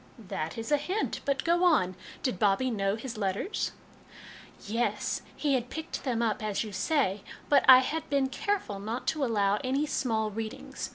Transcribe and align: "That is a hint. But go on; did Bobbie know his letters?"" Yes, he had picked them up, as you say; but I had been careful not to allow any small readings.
"That 0.33 0.57
is 0.57 0.71
a 0.71 0.77
hint. 0.77 1.21
But 1.25 1.43
go 1.43 1.63
on; 1.63 1.93
did 2.23 2.39
Bobbie 2.39 2.71
know 2.71 2.95
his 2.95 3.19
letters?"" 3.19 3.71
Yes, 4.65 5.21
he 5.35 5.53
had 5.53 5.69
picked 5.69 6.03
them 6.03 6.23
up, 6.23 6.41
as 6.43 6.63
you 6.63 6.71
say; 6.71 7.21
but 7.49 7.63
I 7.69 7.81
had 7.81 8.09
been 8.09 8.27
careful 8.27 8.79
not 8.79 9.05
to 9.09 9.23
allow 9.23 9.59
any 9.63 9.85
small 9.85 10.31
readings. 10.31 10.89